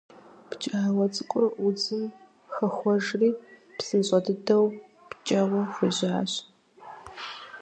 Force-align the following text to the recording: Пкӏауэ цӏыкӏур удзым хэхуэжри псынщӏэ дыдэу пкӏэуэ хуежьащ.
Пкӏауэ 0.49 1.05
цӏыкӏур 1.13 1.45
удзым 1.67 2.05
хэхуэжри 2.53 3.29
псынщӏэ 3.77 4.19
дыдэу 4.25 4.63
пкӏэуэ 5.09 5.61
хуежьащ. 5.73 6.31